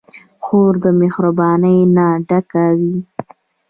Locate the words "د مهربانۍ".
0.83-1.79